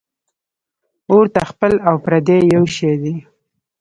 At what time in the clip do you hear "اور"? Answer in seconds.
1.11-1.25